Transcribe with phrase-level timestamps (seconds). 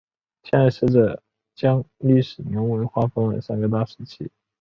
[0.41, 1.21] 现代学者
[1.53, 4.31] 将历代铭文划分为三个大时期。